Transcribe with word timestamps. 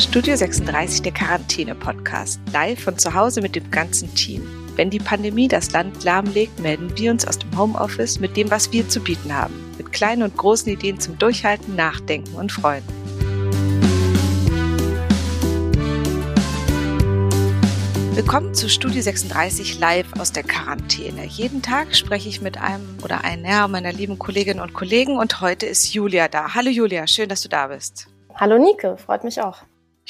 Studio 0.00 0.34
36, 0.34 1.02
der 1.02 1.12
Quarantäne-Podcast. 1.12 2.40
Live 2.54 2.82
von 2.82 2.96
zu 2.96 3.12
Hause 3.12 3.42
mit 3.42 3.54
dem 3.54 3.70
ganzen 3.70 4.12
Team. 4.14 4.40
Wenn 4.74 4.88
die 4.88 4.98
Pandemie 4.98 5.46
das 5.46 5.72
Land 5.72 6.04
lahmlegt, 6.04 6.58
melden 6.58 6.90
wir 6.96 7.10
uns 7.10 7.28
aus 7.28 7.38
dem 7.38 7.56
Homeoffice 7.56 8.18
mit 8.18 8.34
dem, 8.34 8.50
was 8.50 8.72
wir 8.72 8.88
zu 8.88 9.00
bieten 9.00 9.36
haben. 9.36 9.52
Mit 9.76 9.92
kleinen 9.92 10.22
und 10.22 10.34
großen 10.38 10.72
Ideen 10.72 10.98
zum 10.98 11.18
Durchhalten, 11.18 11.76
Nachdenken 11.76 12.34
und 12.34 12.50
Freuen. 12.50 12.82
Willkommen 18.14 18.54
zu 18.54 18.70
Studio 18.70 19.02
36 19.02 19.80
live 19.80 20.18
aus 20.18 20.32
der 20.32 20.44
Quarantäne. 20.44 21.26
Jeden 21.26 21.60
Tag 21.60 21.94
spreche 21.94 22.30
ich 22.30 22.40
mit 22.40 22.56
einem 22.56 22.96
oder 23.04 23.22
einer 23.22 23.68
meiner 23.68 23.92
lieben 23.92 24.18
Kolleginnen 24.18 24.60
und 24.60 24.72
Kollegen 24.72 25.18
und 25.18 25.42
heute 25.42 25.66
ist 25.66 25.92
Julia 25.92 26.28
da. 26.28 26.54
Hallo 26.54 26.70
Julia, 26.70 27.06
schön, 27.06 27.28
dass 27.28 27.42
du 27.42 27.50
da 27.50 27.66
bist. 27.66 28.08
Hallo 28.34 28.56
Nike, 28.56 28.96
freut 28.96 29.24
mich 29.24 29.42
auch. 29.42 29.58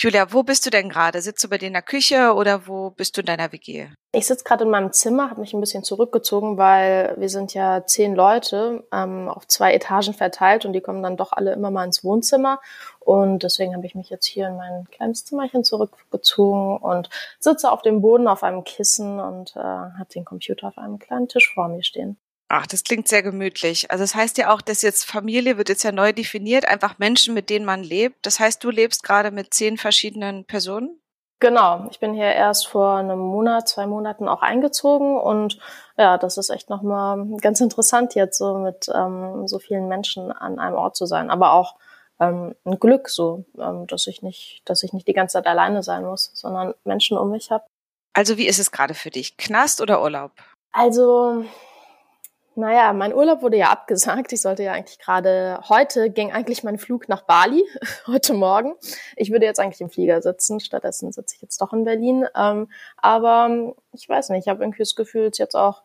Julia, 0.03 0.33
wo 0.33 0.43
bist 0.43 0.65
du 0.65 0.71
denn 0.71 0.89
gerade? 0.89 1.21
Sitzt 1.21 1.45
du 1.45 1.49
bei 1.51 1.59
dir 1.59 1.67
in 1.67 1.75
der 1.75 1.83
Küche 1.83 2.33
oder 2.33 2.67
wo 2.67 2.89
bist 2.89 3.19
du 3.19 3.21
in 3.21 3.27
deiner 3.27 3.53
WG? 3.53 3.89
Ich 4.13 4.27
sitze 4.27 4.45
gerade 4.45 4.65
in 4.65 4.71
meinem 4.71 4.95
Zimmer, 4.95 5.29
habe 5.29 5.43
mich 5.43 5.53
ein 5.53 5.61
bisschen 5.61 5.85
zurückgezogen, 5.85 6.57
weil 6.57 7.15
wir 7.19 7.29
sind 7.29 7.53
ja 7.53 7.85
zehn 7.85 8.15
Leute 8.15 8.83
ähm, 8.95 9.29
auf 9.29 9.47
zwei 9.47 9.75
Etagen 9.75 10.15
verteilt 10.15 10.65
und 10.65 10.73
die 10.73 10.81
kommen 10.81 11.03
dann 11.03 11.19
doch 11.19 11.33
alle 11.33 11.53
immer 11.53 11.71
mal 11.71 11.85
ins 11.85 12.03
Wohnzimmer. 12.03 12.63
Und 12.99 13.43
deswegen 13.43 13.77
habe 13.77 13.85
ich 13.85 13.95
mich 13.95 14.09
jetzt 14.09 14.25
hier 14.25 14.49
in 14.49 14.57
mein 14.57 14.87
kleines 14.91 15.27
Zimmerchen 15.27 15.65
zurückgezogen 15.65 16.79
und 16.79 17.11
sitze 17.39 17.71
auf 17.71 17.83
dem 17.83 18.01
Boden 18.01 18.27
auf 18.27 18.43
einem 18.43 18.65
Kissen 18.65 19.21
und 19.21 19.55
äh, 19.55 19.61
habe 19.61 20.09
den 20.15 20.25
Computer 20.25 20.69
auf 20.69 20.79
einem 20.79 20.99
kleinen 20.99 21.29
Tisch 21.29 21.53
vor 21.53 21.69
mir 21.69 21.83
stehen. 21.83 22.17
Ach, 22.53 22.67
das 22.67 22.83
klingt 22.83 23.07
sehr 23.07 23.23
gemütlich. 23.23 23.93
Also 23.93 24.03
das 24.03 24.17
heißt 24.17 24.37
ja 24.37 24.53
auch, 24.53 24.61
dass 24.61 24.83
jetzt 24.83 25.05
Familie 25.05 25.57
wird 25.57 25.69
jetzt 25.69 25.85
ja 25.85 25.93
neu 25.93 26.13
definiert, 26.13 26.67
einfach 26.67 26.99
Menschen, 26.99 27.33
mit 27.33 27.49
denen 27.49 27.65
man 27.65 27.85
lebt. 27.85 28.27
Das 28.27 28.41
heißt, 28.41 28.65
du 28.65 28.71
lebst 28.71 29.05
gerade 29.05 29.31
mit 29.31 29.55
zehn 29.55 29.79
verschiedenen 29.79 30.45
Personen? 30.45 31.01
Genau, 31.39 31.87
ich 31.93 32.01
bin 32.01 32.13
hier 32.13 32.33
erst 32.33 32.67
vor 32.67 32.97
einem 32.97 33.21
Monat, 33.21 33.69
zwei 33.69 33.87
Monaten 33.87 34.29
auch 34.29 34.43
eingezogen 34.43 35.17
und 35.17 35.59
ja, 35.97 36.19
das 36.19 36.39
ist 36.39 36.51
echt 36.51 36.69
nochmal 36.69 37.25
ganz 37.41 37.61
interessant 37.61 38.17
jetzt 38.17 38.37
so 38.37 38.59
mit 38.59 38.91
ähm, 38.93 39.47
so 39.47 39.61
vielen 39.61 39.87
Menschen 39.87 40.33
an 40.33 40.59
einem 40.59 40.75
Ort 40.75 40.97
zu 40.97 41.07
sein, 41.07 41.31
aber 41.31 41.53
auch 41.53 41.77
ähm, 42.19 42.57
ein 42.65 42.81
Glück 42.81 43.09
so, 43.09 43.45
ähm, 43.59 43.87
dass 43.87 44.09
ich 44.09 44.23
nicht, 44.23 44.63
dass 44.65 44.83
ich 44.83 44.93
nicht 44.93 45.07
die 45.07 45.15
ganze 45.15 45.35
Zeit 45.35 45.47
alleine 45.47 45.85
sein 45.85 46.05
muss, 46.05 46.33
sondern 46.35 46.75
Menschen 46.83 47.17
um 47.17 47.31
mich 47.31 47.53
habe. 47.53 47.65
Also 48.13 48.37
wie 48.37 48.49
ist 48.49 48.59
es 48.59 48.73
gerade 48.73 48.95
für 48.95 49.11
dich? 49.11 49.37
Knast 49.37 49.81
oder 49.81 50.03
Urlaub? 50.03 50.33
Also 50.73 51.45
naja, 52.57 52.93
mein 52.93 53.15
Urlaub 53.15 53.43
wurde 53.43 53.57
ja 53.57 53.71
abgesagt. 53.71 54.33
Ich 54.33 54.43
sollte 54.43 54.63
ja 54.63 54.73
eigentlich 54.73 54.99
gerade, 54.99 55.61
heute 55.69 56.11
ging 56.11 56.33
eigentlich 56.33 56.65
mein 56.65 56.79
Flug 56.79 57.09
nach 57.09 57.23
Bali, 57.23 57.65
heute 58.07 58.35
Morgen. 58.35 58.75
Ich 59.17 59.31
würde 59.31 59.47
jetzt 59.47 59.61
eigentlich 59.61 59.81
im 59.81 59.91
Flieger 59.91 60.21
sitzen, 60.21 60.61
stattdessen 60.61 61.13
sitze 61.13 61.37
ich 61.37 61.43
jetzt 61.43 61.61
doch 61.61 61.73
in 61.73 61.85
Berlin. 61.85 62.27
Ähm, 62.37 62.69
aber 62.97 63.75
ich 63.93 64.09
weiß 64.09 64.31
nicht, 64.31 64.47
ich 64.47 64.49
habe 64.49 64.63
irgendwie 64.63 64.83
das 64.83 64.95
Gefühl, 64.95 65.23
es 65.23 65.33
ist 65.33 65.39
jetzt 65.39 65.55
auch 65.55 65.83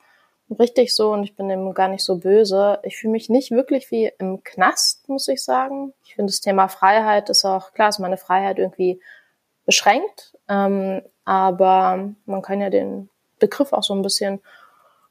richtig 0.60 0.96
so 0.96 1.12
und 1.12 1.24
ich 1.24 1.36
bin 1.36 1.50
dem 1.50 1.74
gar 1.74 1.88
nicht 1.88 2.04
so 2.04 2.18
böse. 2.18 2.80
Ich 2.84 2.98
fühle 2.98 3.12
mich 3.12 3.30
nicht 3.30 3.52
wirklich 3.52 3.92
wie 3.92 4.12
im 4.20 4.44
Knast, 4.44 5.10
muss 5.10 5.28
ich 5.28 5.44
sagen. 5.44 5.94
Ich 6.04 6.16
finde 6.16 6.32
das 6.32 6.42
Thema 6.42 6.68
Freiheit 6.68 7.30
ist 7.30 7.46
auch, 7.46 7.74
klar 7.74 7.90
ist 7.90 8.00
meine 8.00 8.18
Freiheit 8.18 8.60
irgendwie 8.60 9.02
beschränkt, 9.66 10.38
ähm, 10.48 11.02
aber 11.26 12.12
man 12.26 12.42
kann 12.44 12.62
ja 12.62 12.70
den 12.70 13.10
Begriff 13.40 13.74
auch 13.74 13.84
so 13.84 13.94
ein 13.96 14.04
bisschen 14.04 14.42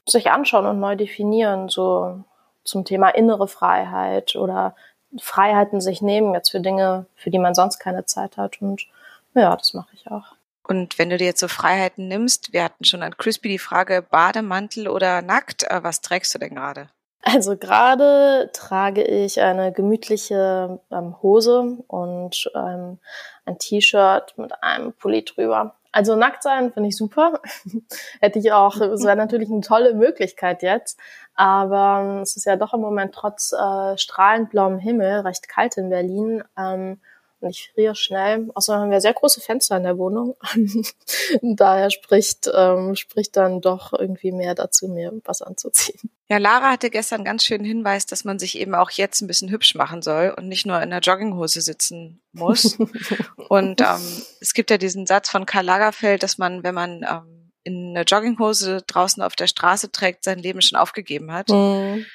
sich 0.07 0.31
anschauen 0.31 0.65
und 0.65 0.79
neu 0.79 0.95
definieren, 0.95 1.69
so 1.69 2.23
zum 2.63 2.85
Thema 2.85 3.09
innere 3.09 3.47
Freiheit 3.47 4.35
oder 4.35 4.75
Freiheiten 5.19 5.81
sich 5.81 6.01
nehmen 6.01 6.33
jetzt 6.33 6.49
für 6.49 6.59
Dinge, 6.59 7.05
für 7.15 7.29
die 7.29 7.39
man 7.39 7.55
sonst 7.55 7.79
keine 7.79 8.05
Zeit 8.05 8.37
hat. 8.37 8.61
Und 8.61 8.87
ja, 9.33 9.55
das 9.55 9.73
mache 9.73 9.89
ich 9.93 10.09
auch. 10.11 10.35
Und 10.67 10.97
wenn 10.97 11.09
du 11.09 11.17
dir 11.17 11.25
jetzt 11.25 11.39
so 11.39 11.47
Freiheiten 11.47 12.07
nimmst, 12.07 12.51
wir 12.53 12.63
hatten 12.63 12.85
schon 12.85 13.03
an 13.03 13.17
Crispy 13.17 13.49
die 13.49 13.59
Frage, 13.59 14.01
Bademantel 14.01 14.87
oder 14.87 15.21
nackt, 15.21 15.63
äh, 15.63 15.83
was 15.83 16.01
trägst 16.01 16.33
du 16.33 16.39
denn 16.39 16.55
gerade? 16.55 16.89
Also 17.21 17.57
gerade 17.57 18.51
trage 18.53 19.03
ich 19.03 19.41
eine 19.41 19.71
gemütliche 19.71 20.79
ähm, 20.91 21.15
Hose 21.23 21.77
und 21.87 22.51
ähm, 22.55 22.99
ein 23.45 23.57
T-Shirt 23.57 24.37
mit 24.37 24.63
einem 24.63 24.93
Pulli 24.93 25.25
drüber. 25.25 25.75
Also 25.95 26.17
nackt 26.17 26.43
sein 26.43 26.73
finde 26.73 26.89
ich 26.89 26.97
super. 26.97 27.39
Hätte 28.19 28.37
ich 28.37 28.51
auch, 28.51 28.75
es 28.81 29.05
wäre 29.05 29.15
natürlich 29.15 29.49
eine 29.49 29.61
tolle 29.61 29.93
Möglichkeit 29.93 30.61
jetzt. 30.61 30.99
Aber 31.35 32.01
ähm, 32.03 32.21
es 32.21 32.35
ist 32.35 32.43
ja 32.43 32.57
doch 32.57 32.73
im 32.73 32.81
Moment 32.81 33.15
trotz 33.15 33.53
äh, 33.53 33.97
strahlend 33.97 34.49
blauem 34.49 34.77
Himmel 34.77 35.21
recht 35.21 35.47
kalt 35.47 35.77
in 35.77 35.89
Berlin. 35.89 36.43
Ähm, 36.57 36.99
und 37.45 37.51
ich 37.51 37.71
friere 37.73 37.95
schnell. 37.95 38.49
Außerdem 38.53 38.81
haben 38.81 38.91
wir 38.91 39.01
sehr 39.01 39.13
große 39.13 39.39
Fenster 39.39 39.77
in 39.77 39.83
der 39.83 39.97
Wohnung. 39.97 40.35
Daher 41.41 41.91
spricht, 41.91 42.49
ähm, 42.53 42.95
spricht 42.95 43.37
dann 43.37 43.61
doch 43.61 43.93
irgendwie 43.93 44.31
mehr 44.31 44.55
dazu, 44.55 44.87
mir 44.87 45.13
was 45.23 45.41
anzuziehen. 45.41 46.09
Ja, 46.27 46.37
Lara 46.37 46.71
hatte 46.71 46.89
gestern 46.89 47.23
ganz 47.23 47.45
schönen 47.45 47.65
Hinweis, 47.65 48.07
dass 48.07 48.23
man 48.23 48.39
sich 48.39 48.57
eben 48.57 48.73
auch 48.73 48.89
jetzt 48.89 49.21
ein 49.21 49.27
bisschen 49.27 49.51
hübsch 49.51 49.75
machen 49.75 50.01
soll 50.01 50.33
und 50.35 50.47
nicht 50.47 50.65
nur 50.65 50.81
in 50.81 50.89
der 50.89 50.99
Jogginghose 50.99 51.61
sitzen 51.61 52.19
muss. 52.31 52.77
und 53.49 53.81
ähm, 53.81 54.23
es 54.41 54.53
gibt 54.53 54.71
ja 54.71 54.77
diesen 54.77 55.05
Satz 55.05 55.29
von 55.29 55.45
Karl 55.45 55.65
Lagerfeld, 55.65 56.23
dass 56.23 56.39
man, 56.39 56.63
wenn 56.63 56.73
man 56.73 57.03
ähm, 57.03 57.51
in 57.63 57.91
einer 57.95 58.05
Jogginghose 58.05 58.83
draußen 58.87 59.21
auf 59.21 59.35
der 59.35 59.47
Straße 59.47 59.91
trägt, 59.91 60.23
sein 60.23 60.39
Leben 60.39 60.61
schon 60.61 60.79
aufgegeben 60.79 61.31
hat. 61.31 61.49
Mhm. 61.49 62.05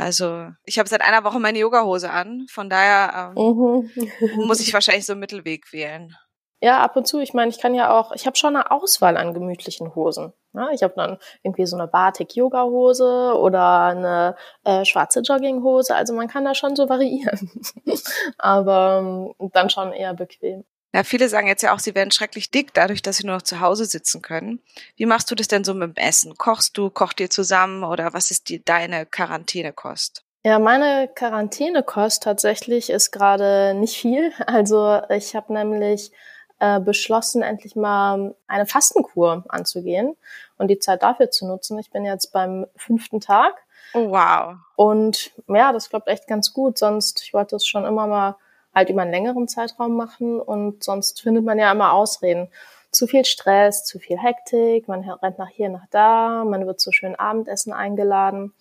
Also 0.00 0.48
ich 0.64 0.78
habe 0.78 0.88
seit 0.88 1.02
einer 1.02 1.24
Woche 1.24 1.38
meine 1.38 1.58
Yogahose 1.58 2.10
an, 2.10 2.46
von 2.48 2.70
daher 2.70 3.34
ähm, 3.36 3.90
mhm. 3.90 4.46
muss 4.46 4.60
ich 4.60 4.72
wahrscheinlich 4.72 5.06
so 5.06 5.12
einen 5.12 5.20
Mittelweg 5.20 5.72
wählen. 5.72 6.16
Ja, 6.62 6.80
ab 6.80 6.96
und 6.96 7.06
zu. 7.06 7.20
Ich 7.20 7.32
meine, 7.32 7.50
ich 7.50 7.58
kann 7.58 7.74
ja 7.74 7.90
auch, 7.98 8.12
ich 8.12 8.26
habe 8.26 8.36
schon 8.36 8.54
eine 8.54 8.70
Auswahl 8.70 9.16
an 9.16 9.32
gemütlichen 9.32 9.94
Hosen. 9.94 10.34
Ja, 10.52 10.68
ich 10.72 10.82
habe 10.82 10.94
dann 10.94 11.18
irgendwie 11.42 11.64
so 11.64 11.76
eine 11.76 11.86
Batik-Yoga-Hose 11.86 13.34
oder 13.38 13.84
eine 13.84 14.36
äh, 14.64 14.84
schwarze 14.84 15.20
Jogginghose. 15.20 15.94
Also 15.94 16.12
man 16.12 16.28
kann 16.28 16.44
da 16.44 16.54
schon 16.54 16.76
so 16.76 16.88
variieren. 16.88 17.50
Aber 18.38 19.34
ähm, 19.38 19.50
dann 19.52 19.70
schon 19.70 19.92
eher 19.92 20.12
bequem. 20.12 20.64
Ja, 20.92 21.04
viele 21.04 21.28
sagen 21.28 21.46
jetzt 21.46 21.62
ja 21.62 21.72
auch, 21.72 21.78
sie 21.78 21.94
werden 21.94 22.10
schrecklich 22.10 22.50
dick, 22.50 22.74
dadurch, 22.74 23.00
dass 23.00 23.18
sie 23.18 23.26
nur 23.26 23.36
noch 23.36 23.42
zu 23.42 23.60
Hause 23.60 23.84
sitzen 23.84 24.22
können. 24.22 24.60
Wie 24.96 25.06
machst 25.06 25.30
du 25.30 25.34
das 25.36 25.46
denn 25.46 25.62
so 25.62 25.72
mit 25.72 25.96
dem 25.96 26.02
Essen? 26.02 26.36
Kochst 26.36 26.76
du, 26.76 26.90
kocht 26.90 27.20
ihr 27.20 27.30
zusammen 27.30 27.84
oder 27.84 28.12
was 28.12 28.30
ist 28.30 28.48
die, 28.48 28.64
deine 28.64 29.06
Quarantänekost? 29.06 30.24
Ja, 30.42 30.58
meine 30.58 31.08
Quarantänekost 31.14 32.22
tatsächlich 32.22 32.90
ist 32.90 33.12
gerade 33.12 33.74
nicht 33.74 33.96
viel. 33.96 34.32
Also 34.46 35.00
ich 35.10 35.36
habe 35.36 35.52
nämlich 35.52 36.10
äh, 36.58 36.80
beschlossen, 36.80 37.42
endlich 37.42 37.76
mal 37.76 38.34
eine 38.48 38.66
Fastenkur 38.66 39.44
anzugehen 39.48 40.16
und 40.58 40.68
die 40.68 40.78
Zeit 40.78 41.02
dafür 41.02 41.30
zu 41.30 41.46
nutzen. 41.46 41.78
Ich 41.78 41.90
bin 41.90 42.04
jetzt 42.04 42.32
beim 42.32 42.66
fünften 42.76 43.20
Tag. 43.20 43.54
Oh, 43.94 44.10
wow. 44.10 44.56
Und 44.76 45.32
ja, 45.48 45.72
das 45.72 45.88
klappt 45.88 46.08
echt 46.08 46.26
ganz 46.26 46.52
gut. 46.52 46.78
Sonst, 46.78 47.22
ich 47.22 47.32
wollte 47.32 47.56
es 47.56 47.66
schon 47.66 47.84
immer 47.84 48.06
mal 48.06 48.36
halt 48.74 48.90
über 48.90 49.02
einen 49.02 49.10
längeren 49.10 49.48
Zeitraum 49.48 49.96
machen 49.96 50.40
und 50.40 50.84
sonst 50.84 51.22
findet 51.22 51.44
man 51.44 51.58
ja 51.58 51.70
immer 51.72 51.92
Ausreden. 51.92 52.48
Zu 52.90 53.06
viel 53.06 53.24
Stress, 53.24 53.84
zu 53.84 53.98
viel 53.98 54.18
Hektik, 54.18 54.88
man 54.88 55.08
rennt 55.08 55.38
nach 55.38 55.48
hier, 55.48 55.68
nach 55.68 55.86
da, 55.90 56.44
man 56.44 56.66
wird 56.66 56.80
zu 56.80 56.92
schön 56.92 57.14
Abendessen 57.14 57.72
eingeladen 57.72 58.52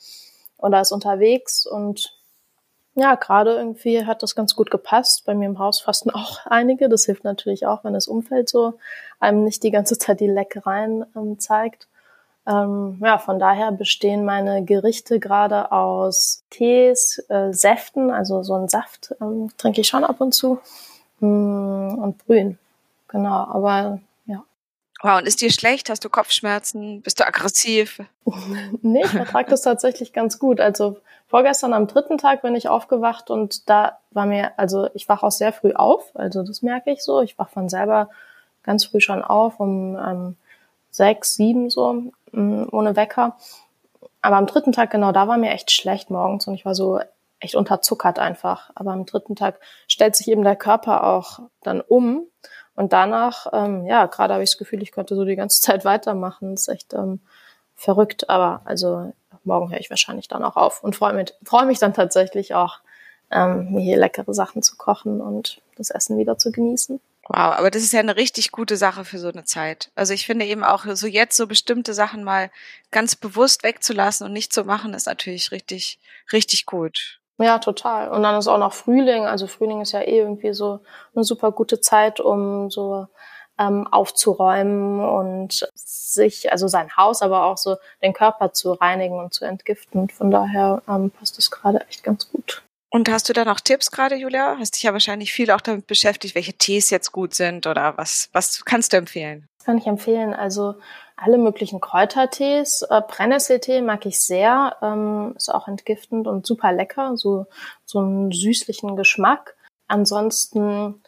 oder 0.57 0.81
ist 0.81 0.91
unterwegs 0.91 1.65
und 1.65 2.19
ja, 2.95 3.15
gerade 3.15 3.55
irgendwie 3.55 4.05
hat 4.05 4.23
das 4.23 4.35
ganz 4.35 4.55
gut 4.55 4.71
gepasst. 4.71 5.25
Bei 5.25 5.33
mir 5.33 5.45
im 5.45 5.59
Haus 5.59 5.79
fasten 5.81 6.09
auch 6.09 6.45
einige. 6.45 6.89
Das 6.89 7.05
hilft 7.05 7.23
natürlich 7.23 7.65
auch, 7.65 7.83
wenn 7.83 7.93
das 7.93 8.07
Umfeld 8.07 8.49
so 8.49 8.73
einem 9.19 9.43
nicht 9.43 9.63
die 9.63 9.71
ganze 9.71 9.97
Zeit 9.97 10.19
die 10.19 10.27
Leckereien 10.27 11.05
ähm, 11.15 11.39
zeigt. 11.39 11.87
Ähm, 12.49 12.97
ja, 13.03 13.19
von 13.19 13.37
daher 13.37 13.71
bestehen 13.71 14.25
meine 14.25 14.65
Gerichte 14.65 15.19
gerade 15.19 15.71
aus 15.71 16.43
Tees, 16.49 17.23
äh, 17.29 17.53
Säften, 17.53 18.09
also 18.09 18.41
so 18.41 18.55
einen 18.55 18.67
Saft 18.67 19.13
ähm, 19.21 19.51
trinke 19.57 19.81
ich 19.81 19.87
schon 19.87 20.03
ab 20.03 20.19
und 20.19 20.33
zu 20.33 20.59
mm, 21.19 21.93
und 21.99 22.17
Brühen. 22.25 22.57
Genau, 23.07 23.45
aber 23.51 23.99
ja. 24.25 24.43
Wow, 25.03 25.19
und 25.19 25.27
ist 25.27 25.41
dir 25.41 25.51
schlecht? 25.51 25.91
Hast 25.91 26.03
du 26.03 26.09
Kopfschmerzen? 26.09 27.03
Bist 27.03 27.19
du 27.19 27.27
aggressiv? 27.27 28.01
nee, 28.81 29.03
ich 29.03 29.11
vertrage 29.11 29.51
das 29.51 29.61
tatsächlich 29.61 30.11
ganz 30.11 30.39
gut. 30.39 30.59
Also 30.59 30.97
vorgestern 31.27 31.73
am 31.73 31.85
dritten 31.85 32.17
Tag 32.17 32.41
bin 32.41 32.55
ich 32.55 32.67
aufgewacht 32.67 33.29
und 33.29 33.69
da 33.69 33.99
war 34.09 34.25
mir, 34.25 34.57
also 34.57 34.89
ich 34.95 35.07
wache 35.07 35.23
auch 35.23 35.31
sehr 35.31 35.53
früh 35.53 35.73
auf, 35.73 36.15
also 36.15 36.41
das 36.41 36.63
merke 36.63 36.89
ich 36.89 37.03
so. 37.03 37.21
Ich 37.21 37.37
wache 37.37 37.51
von 37.51 37.69
selber 37.69 38.09
ganz 38.63 38.85
früh 38.85 39.01
schon 39.01 39.23
auf, 39.23 39.59
um 39.59 39.95
ähm, 39.97 40.35
sechs, 40.91 41.35
sieben 41.35 41.69
so, 41.69 42.11
mm, 42.31 42.65
ohne 42.71 42.95
Wecker. 42.95 43.37
Aber 44.21 44.37
am 44.37 44.47
dritten 44.47 44.71
Tag, 44.71 44.91
genau, 44.91 45.11
da 45.11 45.27
war 45.27 45.37
mir 45.37 45.51
echt 45.51 45.71
schlecht 45.71 46.09
morgens 46.09 46.47
und 46.47 46.55
ich 46.55 46.65
war 46.65 46.75
so 46.75 46.99
echt 47.39 47.55
unterzuckert 47.55 48.19
einfach. 48.19 48.69
Aber 48.75 48.91
am 48.91 49.05
dritten 49.05 49.35
Tag 49.35 49.59
stellt 49.87 50.15
sich 50.15 50.27
eben 50.27 50.43
der 50.43 50.55
Körper 50.55 51.05
auch 51.05 51.39
dann 51.63 51.81
um. 51.81 52.23
Und 52.75 52.93
danach, 52.93 53.47
ähm, 53.53 53.85
ja, 53.85 54.05
gerade 54.05 54.33
habe 54.33 54.43
ich 54.43 54.51
das 54.51 54.57
Gefühl, 54.57 54.81
ich 54.81 54.91
konnte 54.91 55.15
so 55.15 55.25
die 55.25 55.35
ganze 55.35 55.61
Zeit 55.61 55.85
weitermachen. 55.85 56.51
Das 56.51 56.61
ist 56.61 56.67
echt 56.69 56.93
ähm, 56.93 57.21
verrückt. 57.75 58.29
Aber 58.29 58.61
also 58.65 59.13
morgen 59.43 59.71
höre 59.71 59.79
ich 59.79 59.89
wahrscheinlich 59.89 60.27
dann 60.27 60.43
auch 60.43 60.57
auf 60.57 60.83
und 60.83 60.95
freue 60.95 61.13
mich, 61.13 61.33
freue 61.43 61.65
mich 61.65 61.79
dann 61.79 61.93
tatsächlich 61.93 62.55
auch, 62.55 62.79
ähm, 63.31 63.71
mir 63.71 63.81
hier 63.81 63.97
leckere 63.97 64.33
Sachen 64.33 64.63
zu 64.63 64.75
kochen 64.75 65.21
und 65.21 65.61
das 65.75 65.91
Essen 65.91 66.17
wieder 66.17 66.37
zu 66.37 66.51
genießen. 66.51 66.99
Wow, 67.31 67.53
aber 67.59 67.69
das 67.69 67.83
ist 67.83 67.93
ja 67.93 67.99
eine 67.99 68.15
richtig 68.15 68.51
gute 68.51 68.75
Sache 68.75 69.05
für 69.05 69.19
so 69.19 69.27
eine 69.27 69.43
Zeit. 69.43 69.91
Also 69.93 70.15
ich 70.15 70.25
finde 70.25 70.45
eben 70.45 70.63
auch 70.63 70.85
so 70.93 71.05
jetzt 71.05 71.37
so 71.37 71.45
bestimmte 71.45 71.93
Sachen 71.93 72.23
mal 72.23 72.49
ganz 72.89 73.15
bewusst 73.15 73.61
wegzulassen 73.61 74.25
und 74.25 74.33
nicht 74.33 74.51
zu 74.51 74.63
machen, 74.63 74.95
ist 74.95 75.05
natürlich 75.05 75.51
richtig, 75.51 75.99
richtig 76.33 76.65
gut. 76.65 77.19
Ja, 77.37 77.59
total. 77.59 78.09
Und 78.09 78.23
dann 78.23 78.35
ist 78.35 78.47
auch 78.47 78.57
noch 78.57 78.73
Frühling. 78.73 79.25
Also 79.27 79.45
Frühling 79.45 79.79
ist 79.81 79.91
ja 79.91 80.01
eh 80.01 80.17
irgendwie 80.17 80.53
so 80.53 80.79
eine 81.13 81.23
super 81.23 81.51
gute 81.51 81.79
Zeit, 81.79 82.19
um 82.19 82.71
so 82.71 83.05
ähm, 83.59 83.85
aufzuräumen 83.85 84.99
und 84.99 85.69
sich, 85.75 86.51
also 86.51 86.67
sein 86.67 86.97
Haus, 86.97 87.21
aber 87.21 87.43
auch 87.45 87.57
so 87.57 87.77
den 88.01 88.13
Körper 88.13 88.53
zu 88.53 88.73
reinigen 88.73 89.19
und 89.19 89.35
zu 89.35 89.45
entgiften. 89.45 90.01
Und 90.01 90.13
von 90.13 90.31
daher 90.31 90.81
ähm, 90.87 91.11
passt 91.11 91.37
das 91.37 91.51
gerade 91.51 91.85
echt 91.87 92.03
ganz 92.03 92.27
gut. 92.31 92.63
Und 92.91 93.09
hast 93.09 93.29
du 93.29 93.33
da 93.33 93.45
noch 93.45 93.59
Tipps 93.59 93.91
gerade, 93.91 94.15
Julia? 94.15 94.57
Hast 94.57 94.75
dich 94.75 94.83
ja 94.83 94.93
wahrscheinlich 94.93 95.31
viel 95.31 95.51
auch 95.51 95.61
damit 95.61 95.85
beschäftigt, 95.85 96.33
welche 96.33 96.53
Tees 96.53 96.89
jetzt 96.89 97.11
gut 97.11 97.35
sind 97.35 97.67
oder 97.67 97.97
was, 97.97 98.29
was 98.33 98.65
kannst 98.65 98.93
du 98.93 98.97
empfehlen? 98.97 99.47
Das 99.59 99.65
kann 99.65 99.77
ich 99.77 99.85
empfehlen. 99.85 100.33
Also 100.33 100.75
alle 101.15 101.37
möglichen 101.37 101.81
Kräutertees. 101.81 102.81
Äh, 102.89 103.01
Brennnesseltee 103.07 103.81
mag 103.81 104.05
ich 104.07 104.19
sehr. 104.19 104.75
Ähm, 104.81 105.33
ist 105.35 105.53
auch 105.53 105.67
entgiftend 105.67 106.27
und 106.27 106.47
super 106.47 106.71
lecker. 106.71 107.15
So, 107.15 107.45
so 107.85 107.99
einen 107.99 108.31
süßlichen 108.31 108.95
Geschmack. 108.95 109.55
Ansonsten, 109.87 111.03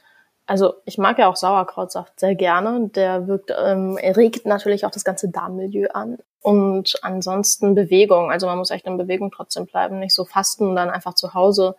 also 0.45 0.75
ich 0.85 0.99
mag 0.99 1.17
ja 1.17 1.27
auch 1.27 1.35
Sauerkrautsaft 1.35 2.19
sehr 2.19 2.35
gerne. 2.35 2.89
Der 2.89 3.27
wirkt, 3.27 3.51
ähm, 3.57 3.97
regt 3.97 4.45
natürlich 4.45 4.85
auch 4.85 4.91
das 4.91 5.03
ganze 5.03 5.29
Darmmilieu 5.29 5.89
an. 5.89 6.19
Und 6.41 6.97
ansonsten 7.03 7.75
Bewegung. 7.75 8.31
Also 8.31 8.47
man 8.47 8.57
muss 8.57 8.71
echt 8.71 8.87
in 8.87 8.97
Bewegung 8.97 9.31
trotzdem 9.31 9.67
bleiben, 9.67 9.99
nicht 9.99 10.15
so 10.15 10.25
fasten 10.25 10.67
und 10.67 10.75
dann 10.75 10.89
einfach 10.89 11.13
zu 11.13 11.35
Hause 11.35 11.75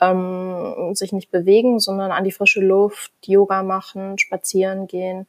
ähm, 0.00 0.94
sich 0.94 1.12
nicht 1.12 1.30
bewegen, 1.30 1.80
sondern 1.80 2.12
an 2.12 2.24
die 2.24 2.32
frische 2.32 2.60
Luft, 2.60 3.12
Yoga 3.24 3.62
machen, 3.62 4.18
spazieren 4.18 4.86
gehen 4.86 5.26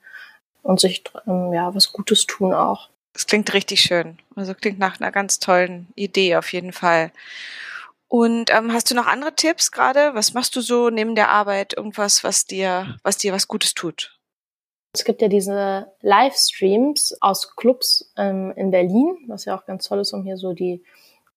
und 0.64 0.80
sich 0.80 1.04
ähm, 1.28 1.54
ja 1.54 1.74
was 1.74 1.94
Gutes 1.94 2.26
tun 2.26 2.54
auch. 2.54 2.90
Das 3.14 3.28
klingt 3.28 3.54
richtig 3.54 3.82
schön. 3.82 4.18
Also 4.36 4.54
klingt 4.54 4.80
nach 4.80 5.00
einer 5.00 5.12
ganz 5.12 5.40
tollen 5.40 5.88
Idee 5.96 6.36
auf 6.36 6.52
jeden 6.52 6.74
Fall. 6.74 7.12
Und 8.08 8.52
ähm, 8.52 8.74
hast 8.74 8.92
du 8.92 8.96
noch 8.96 9.08
andere 9.08 9.36
Tipps 9.36 9.72
gerade? 9.72 10.14
Was 10.14 10.34
machst 10.34 10.56
du 10.56 10.62
so 10.62 10.90
neben 10.90 11.16
der 11.16 11.30
Arbeit? 11.30 11.74
Irgendwas, 11.76 12.24
was 12.24 12.46
dir, 12.46 12.98
was 13.04 13.18
dir 13.18 13.34
was 13.34 13.48
Gutes 13.48 13.74
tut? 13.74 14.20
Es 14.96 15.06
gibt 15.06 15.24
ja 15.24 15.28
diese 15.28 15.92
Livestreams 16.02 17.18
aus 17.20 17.56
Clubs 17.56 18.12
ähm, 18.16 18.54
in 18.56 18.70
Berlin, 18.70 19.18
was 19.28 19.46
ja 19.46 19.58
auch 19.58 19.66
ganz 19.66 19.88
toll 19.88 20.00
ist, 20.00 20.14
um 20.14 20.24
hier 20.24 20.38
so 20.38 20.54
die, 20.54 20.84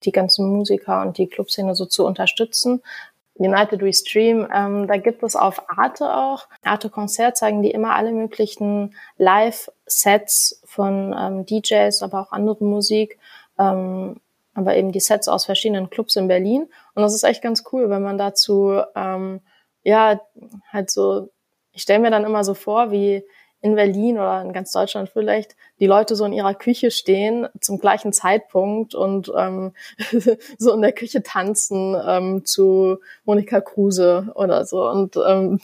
die 0.05 0.13
ganzen 0.13 0.53
Musiker 0.53 1.01
und 1.01 1.17
die 1.17 1.27
Clubszene 1.27 1.75
so 1.75 1.87
zu 1.87 2.05
unterstützen. 2.05 2.83
United 3.39 3.81
We 3.81 3.95
Stream, 3.95 4.47
ähm, 4.53 4.87
da 4.87 4.99
gibt 4.99 5.23
es 5.23 5.37
auf 5.37 5.71
Arte 5.71 6.15
auch. 6.15 6.49
Arte 6.65 6.91
Konzert 6.91 7.39
zeigen 7.39 7.63
die 7.63 7.71
immer 7.71 7.95
alle 7.95 8.13
möglichen 8.13 8.95
Live-Sets 9.17 10.61
von 10.67 11.15
ähm, 11.19 11.47
DJs, 11.47 12.03
aber 12.03 12.21
auch 12.21 12.33
andere 12.33 12.63
Musik. 12.63 13.19
Ähm, 13.59 14.21
aber 14.53 14.77
eben 14.77 14.93
die 14.93 15.01
Sets 15.01 15.29
aus 15.29 15.47
verschiedenen 15.47 15.89
Clubs 15.89 16.17
in 16.17 16.29
Berlin. 16.29 16.69
Und 16.95 17.03
das 17.03 17.15
ist 17.15 17.25
echt 17.25 17.43
ganz 17.43 17.65
cool, 17.73 17.89
wenn 17.89 18.03
man 18.03 18.19
dazu, 18.19 18.81
ähm, 18.95 19.41
ja, 19.83 20.21
halt 20.73 20.91
so, 20.91 21.29
ich 21.73 21.83
stelle 21.83 22.01
mir 22.01 22.11
dann 22.11 22.25
immer 22.25 22.43
so 22.43 22.55
vor, 22.55 22.91
wie 22.91 23.23
in 23.61 23.75
Berlin 23.75 24.17
oder 24.17 24.43
in 24.43 24.53
ganz 24.53 24.73
Deutschland 24.73 25.09
vielleicht 25.09 25.57
die 25.81 25.87
Leute 25.87 26.15
so 26.15 26.25
in 26.25 26.33
ihrer 26.33 26.55
Küche 26.55 26.91
stehen 26.91 27.49
zum 27.61 27.79
gleichen 27.79 28.13
Zeitpunkt 28.13 28.95
und 28.95 29.33
ähm, 29.37 29.73
so 30.59 30.73
in 30.73 30.83
der 30.83 30.93
Küche 30.93 31.23
tanzen 31.23 31.97
ähm, 32.07 32.45
zu 32.45 32.99
Monika 33.25 33.61
Kruse 33.61 34.33
oder 34.35 34.65
so. 34.65 34.89
Und 34.89 35.17
ähm, 35.17 35.61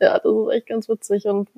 ja, 0.00 0.18
das 0.18 0.32
ist 0.32 0.52
echt 0.52 0.66
ganz 0.66 0.88
witzig 0.88 1.26
und 1.26 1.48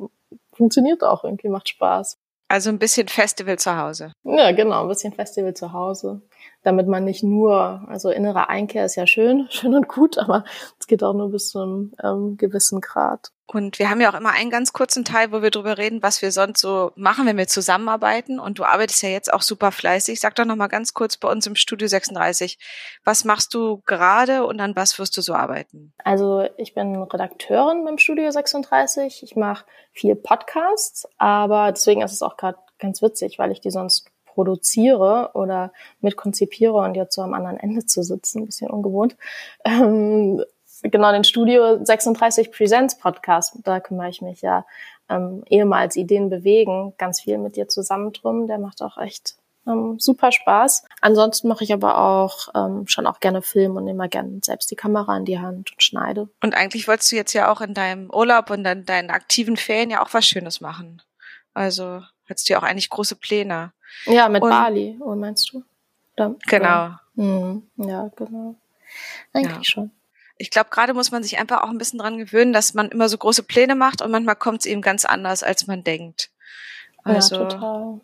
funktioniert 0.53 1.03
auch 1.03 1.25
irgendwie, 1.25 1.49
macht 1.49 1.69
Spaß. 1.69 2.19
Also 2.49 2.71
ein 2.71 2.79
bisschen 2.79 3.09
Festival 3.09 3.59
zu 3.59 3.77
Hause. 3.77 4.13
Ja, 4.25 4.53
genau, 4.53 4.83
ein 4.83 4.89
bisschen 4.89 5.13
Festival 5.13 5.53
zu 5.53 5.73
Hause. 5.75 6.23
Damit 6.63 6.89
man 6.89 7.05
nicht 7.05 7.23
nur, 7.23 7.85
also 7.89 8.11
innere 8.11 8.49
Einkehr 8.49 8.85
ist 8.85 8.97
ja 8.97 9.07
schön, 9.07 9.47
schön 9.51 9.75
und 9.75 9.89
gut, 9.89 10.19
aber 10.19 10.45
es 10.79 10.87
geht 10.87 11.03
auch 11.03 11.15
nur 11.15 11.31
bis 11.31 11.51
zu 11.51 11.61
einem 11.61 11.93
ähm, 12.03 12.37
gewissen 12.37 12.81
Grad. 12.81 13.31
Und 13.51 13.79
wir 13.79 13.89
haben 13.89 14.03
ja 14.03 14.11
auch 14.11 14.19
immer 14.19 14.33
einen 14.33 14.51
ganz 14.51 14.75
kurzen 14.75 15.07
Teil, 15.07 15.33
wo 15.33 15.41
wir 15.41 15.51
drüber 15.51 15.79
reden, 15.79 16.03
was 16.03 16.21
wir 16.21 16.33
sonst 16.33 16.61
so 16.61 16.93
machen, 16.97 17.25
wenn 17.27 17.39
wir 17.39 17.47
zusammenarbeiten. 17.47 18.39
Und 18.39 18.59
du 18.59 18.65
arbeitest 18.65 19.03
ja 19.03 19.09
jetzt 19.09 19.33
auch 19.33 19.41
super 19.41 19.73
fleißig. 19.73 20.21
Sag 20.21 20.35
doch 20.35 20.45
noch 20.45 20.55
mal 20.55 20.67
ganz 20.67 20.93
kurz 20.93 21.17
bei 21.17 21.31
uns 21.31 21.47
im 21.47 21.55
Studio 21.57 21.89
36, 21.89 22.59
was 23.05 23.25
machst 23.25 23.55
du 23.55 23.81
gerade 23.87 24.45
und 24.45 24.61
an 24.61 24.77
was 24.77 24.99
wirst 24.99 25.17
du 25.17 25.23
so 25.23 25.33
arbeiten? 25.33 25.95
Also 26.05 26.47
ich 26.59 26.75
bin 26.75 26.95
Redakteurin 26.95 27.85
beim 27.85 27.97
Studio 27.97 28.31
36. 28.31 29.23
Ich 29.23 29.35
mache 29.35 29.65
viel 29.93 30.15
Podcasts, 30.15 31.09
aber 31.17 31.73
deswegen 31.73 32.03
ist 32.03 32.13
es 32.13 32.21
auch 32.21 32.37
gerade 32.37 32.59
ganz 32.79 33.01
witzig, 33.01 33.39
weil 33.39 33.51
ich 33.51 33.63
die 33.63 33.71
sonst 33.71 34.11
produziere 34.39 35.31
oder 35.35 35.73
mitkonzipiere 36.01 36.75
und 36.75 36.95
jetzt 36.95 37.17
so 37.17 37.23
am 37.23 37.35
anderen 37.35 37.59
Ende 37.59 37.85
zu 37.85 38.05
sitzen, 38.05 38.43
ein 38.43 38.47
bisschen 38.47 38.71
ungewohnt. 38.71 39.17
Ähm, 39.65 40.45
genau 40.85 41.11
den 41.11 41.25
Studio 41.25 41.85
36 41.85 42.53
Presents 42.53 42.97
Podcast, 42.97 43.57
da 43.65 43.81
kümmere 43.81 44.11
ich 44.11 44.23
mich 44.23 44.41
ja 44.41 44.65
ähm, 45.09 45.43
ehemals 45.49 45.97
Ideen 45.97 46.31
bewegen, 46.31 46.95
ganz 46.99 47.21
viel 47.21 47.39
mit 47.39 47.57
dir 47.57 47.67
zusammen 47.67 48.13
drum. 48.13 48.47
Der 48.47 48.59
macht 48.59 48.81
auch 48.81 48.97
echt 48.97 49.35
ähm, 49.67 49.99
super 49.99 50.31
Spaß. 50.31 50.85
Ansonsten 51.01 51.49
mache 51.49 51.65
ich 51.65 51.73
aber 51.73 51.99
auch 51.99 52.47
ähm, 52.55 52.87
schon 52.87 53.09
auch 53.09 53.19
gerne 53.19 53.43
Film 53.43 53.75
und 53.75 53.87
nehme 53.87 54.09
gerne 54.09 54.39
selbst 54.45 54.71
die 54.71 54.77
Kamera 54.77 55.17
in 55.17 55.25
die 55.25 55.41
Hand 55.41 55.73
und 55.73 55.83
schneide. 55.83 56.29
Und 56.41 56.55
eigentlich 56.55 56.87
wolltest 56.87 57.11
du 57.11 57.17
jetzt 57.17 57.33
ja 57.33 57.51
auch 57.51 57.61
in 57.61 57.75
deinem 57.75 58.09
Urlaub 58.09 58.51
und 58.51 58.65
in 58.65 58.85
deinen 58.85 59.11
aktiven 59.11 59.57
Ferien 59.57 59.91
ja 59.91 60.01
auch 60.01 60.15
was 60.15 60.27
Schönes 60.27 60.61
machen. 60.61 61.03
Also 61.55 62.03
hattest 62.29 62.49
du 62.49 62.53
ja 62.53 62.61
auch 62.61 62.63
eigentlich 62.63 62.91
große 62.91 63.17
Pläne. 63.17 63.73
Ja, 64.05 64.29
mit 64.29 64.43
und, 64.43 64.51
Bali, 64.51 64.99
meinst 64.99 65.53
du? 65.53 65.65
Oder, 66.17 66.35
genau. 66.47 66.91
Mhm. 67.15 67.63
Ja, 67.77 68.11
genau. 68.17 68.55
Eigentlich 69.33 69.57
ja. 69.57 69.65
schon 69.65 69.91
ich 70.39 70.51
glaube, 70.51 70.71
gerade 70.71 70.95
muss 70.95 71.11
man 71.11 71.23
sich 71.23 71.39
einfach 71.39 71.63
auch 71.63 71.69
ein 71.69 71.79
bisschen 71.79 71.99
dran 71.99 72.19
gewöhnen, 72.19 72.53
dass 72.53 72.73
man 72.73 72.89
immer 72.89 73.09
so 73.09 73.19
große 73.19 73.43
Pläne 73.43 73.75
macht 73.75 74.01
und 74.01 74.11
manchmal 74.11 74.37
kommt 74.37 74.61
es 74.61 74.67
eben 74.67 74.81
ganz 74.81 75.05
anders, 75.05 75.43
als 75.43 75.67
man 75.67 75.83
denkt. 75.83 76.31
Also, 77.03 77.43
ja, 77.43 77.49
total. 77.49 78.01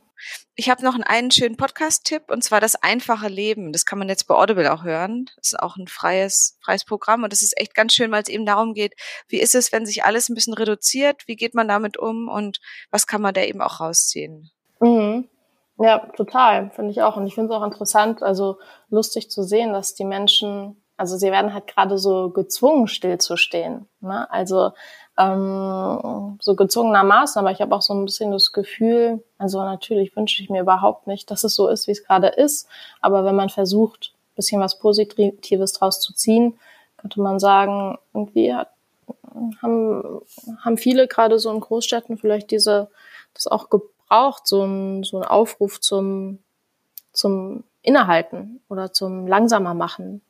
Ich 0.55 0.71
habe 0.71 0.83
noch 0.83 0.95
einen, 0.95 1.05
einen 1.05 1.31
schönen 1.31 1.57
Podcast-Tipp 1.57 2.25
und 2.29 2.43
zwar 2.43 2.61
das 2.61 2.77
einfache 2.77 3.29
Leben. 3.29 3.73
Das 3.73 3.85
kann 3.85 3.99
man 3.99 4.09
jetzt 4.09 4.27
bei 4.27 4.35
Audible 4.35 4.73
auch 4.73 4.83
hören. 4.83 5.31
Das 5.37 5.53
ist 5.53 5.61
auch 5.61 5.77
ein 5.77 5.87
freies, 5.87 6.57
freies 6.63 6.85
Programm 6.85 7.23
und 7.25 7.33
das 7.33 7.43
ist 7.43 7.59
echt 7.59 7.75
ganz 7.75 7.95
schön, 7.95 8.11
weil 8.11 8.23
es 8.23 8.29
eben 8.29 8.47
darum 8.47 8.75
geht, 8.75 8.95
wie 9.29 9.41
ist 9.41 9.55
es, 9.55 9.73
wenn 9.73 9.87
sich 9.87 10.05
alles 10.05 10.29
ein 10.29 10.35
bisschen 10.35 10.55
reduziert? 10.55 11.23
Wie 11.27 11.37
geht 11.37 11.55
man 11.55 11.69
damit 11.69 11.99
um 11.99 12.29
und 12.29 12.61
was 12.91 13.07
kann 13.07 13.21
man 13.21 13.35
da 13.35 13.43
eben 13.43 13.61
auch 13.61 13.81
rausziehen? 13.81 14.51
Mhm. 14.81 15.29
Ja, 15.79 15.99
total, 16.17 16.71
finde 16.71 16.93
ich 16.93 17.03
auch. 17.03 17.17
Und 17.17 17.27
ich 17.27 17.35
finde 17.35 17.53
es 17.53 17.61
auch 17.61 17.65
interessant, 17.65 18.23
also 18.23 18.59
lustig 18.91 19.31
zu 19.31 19.43
sehen, 19.43 19.73
dass 19.73 19.95
die 19.95 20.05
Menschen 20.05 20.77
also 20.97 21.17
sie 21.17 21.31
werden 21.31 21.53
halt 21.53 21.67
gerade 21.67 21.99
so 21.99 22.31
gezwungen, 22.31 22.87
stillzustehen. 22.87 23.89
Ne? 24.01 24.31
Also 24.31 24.73
ähm, 25.19 26.39
so 26.41 26.55
gezwungenermaßen, 26.55 27.41
aber 27.41 27.51
ich 27.51 27.61
habe 27.61 27.75
auch 27.75 27.83
so 27.83 27.95
ein 27.95 28.05
bisschen 28.05 28.31
das 28.31 28.53
Gefühl, 28.53 29.23
also 29.39 29.63
natürlich 29.63 30.15
wünsche 30.17 30.43
ich 30.43 30.51
mir 30.51 30.63
überhaupt 30.63 31.07
nicht, 31.07 31.31
dass 31.31 31.45
es 31.45 31.55
so 31.55 31.69
ist, 31.69 31.87
wie 31.87 31.93
es 31.93 32.05
gerade 32.05 32.29
ist. 32.29 32.69
Aber 33.01 33.25
wenn 33.25 33.35
man 33.35 33.49
versucht, 33.49 34.13
ein 34.15 34.37
bisschen 34.37 34.61
was 34.61 34.79
Positives 34.79 35.73
draus 35.73 36.01
zu 36.01 36.13
ziehen, 36.15 36.59
könnte 36.97 37.21
man 37.21 37.39
sagen, 37.39 37.99
irgendwie 38.13 38.55
hat, 38.55 38.71
haben, 39.63 40.21
haben 40.61 40.79
viele 40.79 41.09
gerade 41.09 41.39
so 41.39 41.51
in 41.51 41.61
Großstädten 41.61 42.19
vielleicht 42.19 42.51
diese, 42.51 42.89
das 43.35 43.47
auch 43.47 43.69
gebraucht, 44.15 44.47
so 44.47 44.65
ein, 44.65 45.03
so 45.03 45.19
ein 45.19 45.25
Aufruf 45.25 45.81
zum, 45.81 46.39
zum 47.13 47.65
Innehalten 47.83 48.61
oder 48.69 48.93
zum 48.93 49.27
langsamer 49.27 49.75
machen 49.75 50.21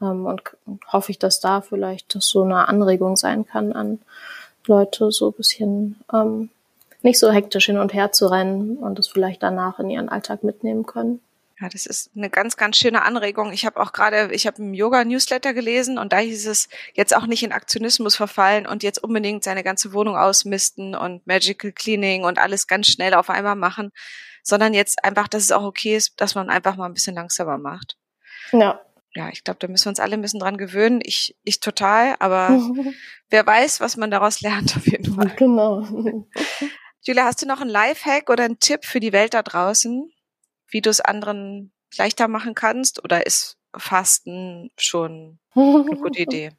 ähm, 0.00 0.26
und 0.26 0.42
hoffe 0.88 1.10
ich, 1.10 1.18
dass 1.18 1.40
da 1.40 1.60
vielleicht 1.60 2.14
das 2.14 2.28
so 2.28 2.42
eine 2.42 2.68
Anregung 2.68 3.16
sein 3.16 3.46
kann 3.46 3.72
an 3.72 4.00
Leute, 4.66 5.10
so 5.10 5.28
ein 5.28 5.34
bisschen 5.34 6.00
ähm, 6.12 6.50
nicht 7.02 7.18
so 7.18 7.30
hektisch 7.30 7.66
hin 7.66 7.78
und 7.78 7.92
her 7.92 8.12
zu 8.12 8.26
rennen 8.28 8.76
und 8.78 8.98
das 8.98 9.08
vielleicht 9.08 9.42
danach 9.42 9.78
in 9.78 9.90
ihren 9.90 10.08
Alltag 10.08 10.44
mitnehmen 10.44 10.86
können. 10.86 11.20
Ja, 11.62 11.68
das 11.68 11.86
ist 11.86 12.10
eine 12.16 12.28
ganz, 12.28 12.56
ganz 12.56 12.76
schöne 12.76 13.02
Anregung. 13.02 13.52
Ich 13.52 13.64
habe 13.64 13.80
auch 13.80 13.92
gerade, 13.92 14.34
ich 14.34 14.48
habe 14.48 14.60
im 14.60 14.74
Yoga-Newsletter 14.74 15.54
gelesen 15.54 15.96
und 15.96 16.12
da 16.12 16.18
hieß 16.18 16.48
es, 16.48 16.68
jetzt 16.94 17.14
auch 17.14 17.26
nicht 17.26 17.44
in 17.44 17.52
Aktionismus 17.52 18.16
verfallen 18.16 18.66
und 18.66 18.82
jetzt 18.82 19.00
unbedingt 19.00 19.44
seine 19.44 19.62
ganze 19.62 19.92
Wohnung 19.92 20.16
ausmisten 20.16 20.96
und 20.96 21.24
Magical 21.24 21.70
Cleaning 21.70 22.24
und 22.24 22.40
alles 22.40 22.66
ganz 22.66 22.88
schnell 22.88 23.14
auf 23.14 23.30
einmal 23.30 23.54
machen, 23.54 23.92
sondern 24.42 24.74
jetzt 24.74 25.04
einfach, 25.04 25.28
dass 25.28 25.44
es 25.44 25.52
auch 25.52 25.62
okay 25.62 25.94
ist, 25.94 26.20
dass 26.20 26.34
man 26.34 26.50
einfach 26.50 26.74
mal 26.74 26.86
ein 26.86 26.94
bisschen 26.94 27.14
langsamer 27.14 27.58
macht. 27.58 27.96
Ja, 28.50 28.80
ja, 29.14 29.28
ich 29.28 29.44
glaube, 29.44 29.58
da 29.60 29.68
müssen 29.68 29.84
wir 29.84 29.90
uns 29.90 30.00
alle 30.00 30.14
ein 30.14 30.22
bisschen 30.22 30.40
dran 30.40 30.56
gewöhnen. 30.56 31.00
Ich, 31.04 31.36
ich 31.44 31.60
total, 31.60 32.16
aber 32.18 32.58
wer 33.30 33.46
weiß, 33.46 33.80
was 33.80 33.96
man 33.96 34.10
daraus 34.10 34.40
lernt, 34.40 34.76
auf 34.76 34.88
jeden 34.88 35.14
Fall. 35.14 35.32
Genau. 35.36 36.26
Julia, 37.02 37.24
hast 37.24 37.40
du 37.40 37.46
noch 37.46 37.60
einen 37.60 37.70
Lifehack 37.70 38.30
oder 38.30 38.44
einen 38.44 38.58
Tipp 38.58 38.84
für 38.84 38.98
die 38.98 39.12
Welt 39.12 39.34
da 39.34 39.42
draußen, 39.42 40.10
wie 40.72 40.80
du 40.80 40.90
es 40.90 41.00
anderen 41.00 41.72
leichter 41.96 42.28
machen 42.28 42.54
kannst? 42.54 43.04
Oder 43.04 43.26
ist 43.26 43.56
Fasten 43.76 44.70
schon 44.76 45.38
eine 45.54 45.84
gute 45.84 46.20
Idee? 46.22 46.50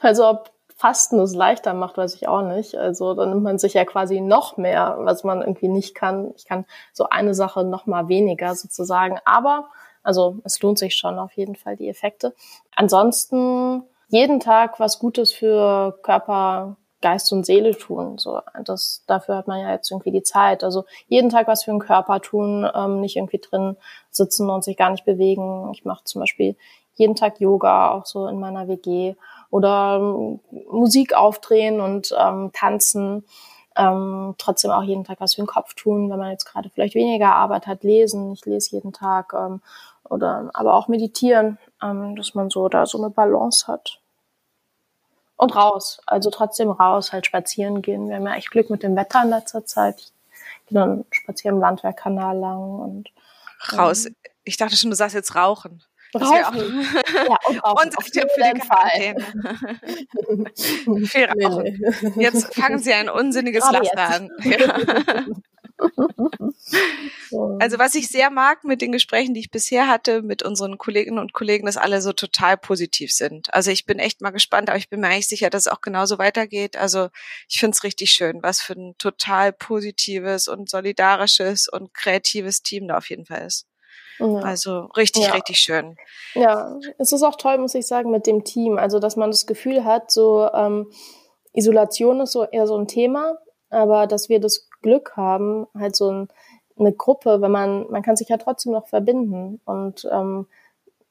Also 0.00 0.28
ob 0.28 0.52
Fasten 0.76 1.20
es 1.20 1.34
leichter 1.34 1.74
macht, 1.74 1.96
weiß 1.96 2.14
ich 2.14 2.28
auch 2.28 2.42
nicht. 2.42 2.74
Also 2.74 3.14
dann 3.14 3.30
nimmt 3.30 3.42
man 3.42 3.58
sich 3.58 3.74
ja 3.74 3.84
quasi 3.84 4.20
noch 4.20 4.56
mehr, 4.56 4.96
was 5.00 5.24
man 5.24 5.40
irgendwie 5.40 5.68
nicht 5.68 5.94
kann. 5.94 6.32
Ich 6.36 6.44
kann 6.44 6.66
so 6.92 7.08
eine 7.08 7.34
Sache 7.34 7.64
noch 7.64 7.86
mal 7.86 8.08
weniger 8.08 8.54
sozusagen. 8.54 9.18
Aber 9.24 9.68
also 10.02 10.38
es 10.44 10.60
lohnt 10.60 10.78
sich 10.78 10.96
schon 10.96 11.18
auf 11.18 11.32
jeden 11.32 11.56
Fall 11.56 11.76
die 11.76 11.88
Effekte. 11.88 12.34
Ansonsten 12.74 13.84
jeden 14.08 14.40
Tag 14.40 14.80
was 14.80 14.98
Gutes 14.98 15.32
für 15.32 15.98
Körper, 16.02 16.76
Geist 17.02 17.32
und 17.32 17.44
Seele 17.44 17.76
tun. 17.76 18.16
So, 18.18 18.40
das, 18.64 19.04
dafür 19.06 19.36
hat 19.36 19.48
man 19.48 19.60
ja 19.60 19.70
jetzt 19.72 19.90
irgendwie 19.90 20.10
die 20.10 20.22
Zeit. 20.22 20.64
Also 20.64 20.84
jeden 21.08 21.28
Tag 21.28 21.48
was 21.48 21.64
für 21.64 21.70
den 21.70 21.80
Körper 21.80 22.20
tun, 22.20 22.66
ähm, 22.74 23.00
nicht 23.00 23.16
irgendwie 23.16 23.38
drin 23.38 23.76
sitzen 24.10 24.48
und 24.48 24.64
sich 24.64 24.76
gar 24.76 24.90
nicht 24.90 25.04
bewegen. 25.04 25.70
Ich 25.72 25.84
mache 25.84 26.04
zum 26.04 26.20
Beispiel 26.20 26.56
jeden 26.94 27.14
Tag 27.14 27.40
Yoga, 27.40 27.90
auch 27.90 28.06
so 28.06 28.26
in 28.26 28.38
meiner 28.38 28.68
WG. 28.68 29.14
Oder 29.50 29.98
ähm, 30.00 30.40
Musik 30.70 31.14
aufdrehen 31.14 31.80
und 31.80 32.14
ähm, 32.18 32.50
tanzen. 32.54 33.24
Ähm, 33.74 34.34
trotzdem 34.38 34.70
auch 34.70 34.82
jeden 34.82 35.04
Tag 35.04 35.20
was 35.20 35.34
für 35.34 35.42
den 35.42 35.46
Kopf 35.46 35.74
tun, 35.74 36.10
wenn 36.10 36.18
man 36.18 36.30
jetzt 36.30 36.44
gerade 36.44 36.70
vielleicht 36.70 36.94
weniger 36.94 37.34
Arbeit 37.34 37.66
hat, 37.66 37.84
lesen. 37.84 38.32
Ich 38.32 38.44
lese 38.44 38.76
jeden 38.76 38.92
Tag. 38.92 39.32
Ähm, 39.34 39.60
oder 40.08 40.50
aber 40.52 40.74
auch 40.74 40.88
meditieren, 40.88 41.58
ähm, 41.82 42.16
dass 42.16 42.34
man 42.34 42.50
so 42.50 42.68
da 42.68 42.86
so 42.86 42.98
eine 42.98 43.10
Balance 43.10 43.66
hat. 43.66 44.01
Und 45.42 45.56
raus, 45.56 46.00
also 46.06 46.30
trotzdem 46.30 46.70
raus, 46.70 47.12
halt 47.12 47.26
spazieren 47.26 47.82
gehen. 47.82 48.08
Wir 48.08 48.14
haben 48.14 48.26
ja 48.26 48.36
echt 48.36 48.52
Glück 48.52 48.70
mit 48.70 48.84
dem 48.84 48.94
Wetter 48.94 49.22
in 49.24 49.30
letzter 49.30 49.66
Zeit. 49.66 49.98
Ich 49.98 50.12
gehe 50.68 50.78
dann 50.78 51.04
spazieren 51.10 51.56
im 51.56 51.60
Landwehrkanal 51.60 52.38
lang 52.38 52.78
und 52.78 53.08
raus. 53.76 54.06
Ähm, 54.06 54.14
ich 54.44 54.56
dachte 54.56 54.76
schon, 54.76 54.90
du 54.90 54.96
sagst 54.96 55.16
jetzt 55.16 55.34
rauchen. 55.34 55.82
Rauchen. 56.14 56.86
Ja, 57.26 57.36
und 57.48 57.58
rauchen. 57.64 57.88
Und 57.88 57.98
auf 57.98 58.04
für 58.04 58.10
die 58.12 58.20
Quarantäne. 58.60 59.26
Viel 61.08 61.24
rauchen. 61.24 61.64
Nee, 61.64 62.12
nee. 62.14 62.22
Jetzt 62.22 62.54
fangen 62.54 62.78
Sie 62.78 62.92
ein 62.92 63.08
unsinniges 63.08 63.68
Laster 63.68 64.10
an. 64.10 64.30
Ja. 64.44 65.24
Also 67.60 67.78
was 67.78 67.94
ich 67.94 68.08
sehr 68.08 68.30
mag 68.30 68.64
mit 68.64 68.82
den 68.82 68.92
Gesprächen, 68.92 69.34
die 69.34 69.40
ich 69.40 69.50
bisher 69.50 69.88
hatte 69.88 70.22
mit 70.22 70.42
unseren 70.42 70.78
Kolleginnen 70.78 71.18
und 71.18 71.32
Kollegen, 71.32 71.66
dass 71.66 71.76
alle 71.76 72.00
so 72.00 72.12
total 72.12 72.56
positiv 72.56 73.12
sind. 73.12 73.52
Also 73.54 73.70
ich 73.70 73.86
bin 73.86 73.98
echt 73.98 74.20
mal 74.20 74.30
gespannt, 74.30 74.68
aber 74.68 74.78
ich 74.78 74.88
bin 74.88 75.00
mir 75.00 75.08
eigentlich 75.08 75.28
sicher, 75.28 75.50
dass 75.50 75.66
es 75.66 75.72
auch 75.72 75.80
genauso 75.80 76.18
weitergeht. 76.18 76.76
Also 76.76 77.08
ich 77.48 77.58
finde 77.60 77.74
es 77.74 77.84
richtig 77.84 78.12
schön, 78.12 78.42
was 78.42 78.60
für 78.60 78.74
ein 78.74 78.94
total 78.98 79.52
positives 79.52 80.48
und 80.48 80.68
solidarisches 80.68 81.68
und 81.68 81.94
kreatives 81.94 82.62
Team 82.62 82.88
da 82.88 82.98
auf 82.98 83.08
jeden 83.10 83.26
Fall 83.26 83.46
ist. 83.46 83.66
Ja. 84.18 84.40
Also 84.40 84.86
richtig, 84.96 85.24
ja. 85.24 85.32
richtig 85.32 85.58
schön. 85.58 85.96
Ja, 86.34 86.78
es 86.98 87.12
ist 87.12 87.22
auch 87.22 87.36
toll, 87.36 87.58
muss 87.58 87.74
ich 87.74 87.86
sagen, 87.86 88.10
mit 88.10 88.26
dem 88.26 88.44
Team. 88.44 88.78
Also 88.78 88.98
dass 88.98 89.16
man 89.16 89.30
das 89.30 89.46
Gefühl 89.46 89.84
hat, 89.84 90.10
so 90.10 90.48
ähm, 90.52 90.90
Isolation 91.52 92.20
ist 92.20 92.32
so 92.32 92.44
eher 92.44 92.66
so 92.66 92.76
ein 92.76 92.86
Thema, 92.86 93.38
aber 93.70 94.06
dass 94.06 94.28
wir 94.28 94.40
das 94.40 94.68
Glück 94.82 95.16
haben, 95.16 95.66
halt 95.74 95.96
so 95.96 96.10
ein, 96.10 96.28
eine 96.82 96.92
Gruppe, 96.92 97.40
wenn 97.40 97.50
man, 97.50 97.90
man 97.90 98.02
kann 98.02 98.16
sich 98.16 98.28
ja 98.28 98.36
trotzdem 98.36 98.72
noch 98.72 98.88
verbinden 98.88 99.60
und 99.64 100.08
ähm, 100.10 100.46